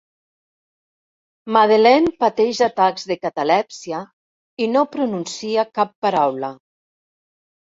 Madeleine 1.57 2.13
pateix 2.23 2.61
atacs 2.67 3.05
de 3.11 3.19
catalèpsia 3.27 4.01
i 4.67 4.71
no 4.77 4.85
pronuncia 4.97 5.67
cap 5.81 5.97
paraula. 6.07 6.51